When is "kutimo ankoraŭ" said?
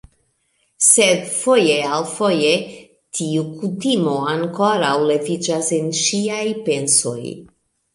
3.61-4.93